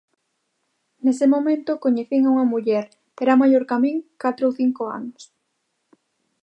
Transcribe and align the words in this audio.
Nese 1.03 1.25
momento 1.33 1.81
coñecín 1.83 2.21
a 2.25 2.31
unha 2.33 2.49
muller, 2.53 2.85
era 3.23 3.39
maior 3.41 3.63
ca 3.69 3.77
min 3.83 3.97
catro 4.23 4.43
ou 4.49 4.55
cinco 4.59 4.83
anos. 4.99 5.23